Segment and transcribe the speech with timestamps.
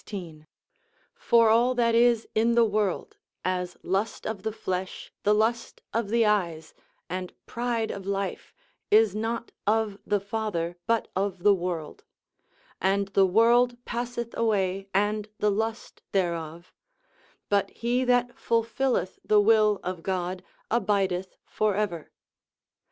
[1.13, 6.09] For all that is in the world, as lust of the flesh, the lust of
[6.09, 6.73] the eyes,
[7.07, 8.51] and pride of life,
[8.89, 12.03] is not of the Father, but of the world:
[12.81, 16.73] and the world passeth away and the lust thereof;
[17.47, 22.11] but he that fulfilleth the will of God abideth for ever.